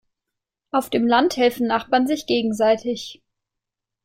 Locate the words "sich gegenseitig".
2.07-3.21